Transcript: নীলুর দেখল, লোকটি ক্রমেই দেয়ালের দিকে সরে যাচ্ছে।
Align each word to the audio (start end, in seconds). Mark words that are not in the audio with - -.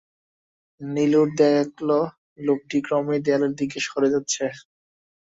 নীলুর 0.81 1.27
দেখল, 1.39 1.89
লোকটি 2.39 2.77
ক্রমেই 2.85 3.19
দেয়ালের 3.25 3.53
দিকে 3.59 3.77
সরে 3.87 4.09
যাচ্ছে। 4.13 4.43